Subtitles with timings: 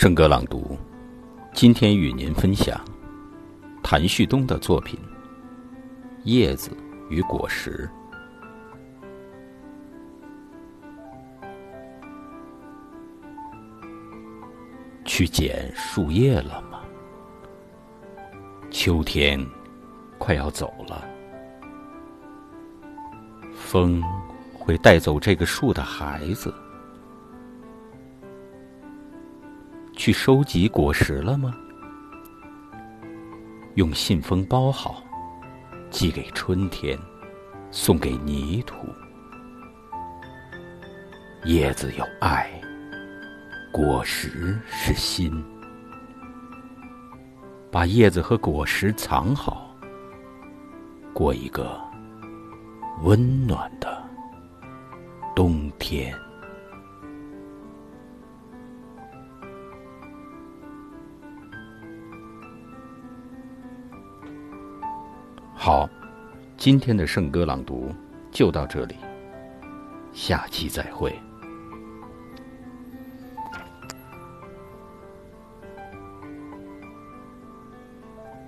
[0.00, 0.78] 圣歌朗读，
[1.52, 2.82] 今天与您分享
[3.82, 4.98] 谭旭东的作品
[6.22, 6.74] 《叶子
[7.10, 7.86] 与果实》。
[15.04, 16.80] 去捡树叶了吗？
[18.70, 19.38] 秋天
[20.16, 21.06] 快要走了，
[23.54, 24.02] 风
[24.54, 26.50] 会带走这个树的孩子。
[30.00, 31.54] 去收集果实了吗？
[33.74, 35.02] 用信封包好，
[35.90, 36.98] 寄给春天，
[37.70, 38.88] 送给泥土。
[41.44, 42.50] 叶子有爱，
[43.70, 45.30] 果实是心。
[47.70, 49.76] 把叶子和果实藏好，
[51.12, 51.78] 过一个
[53.02, 54.02] 温暖的
[55.36, 56.18] 冬天。
[65.62, 65.86] 好，
[66.56, 67.94] 今天的圣歌朗读
[68.32, 68.94] 就到这里，
[70.10, 71.14] 下期再会。